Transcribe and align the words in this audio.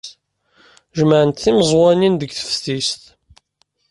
Jemɛen-d 0.97 1.37
timeẓwanin 1.37 2.13
deg 2.21 2.31
teftist. 2.33 3.03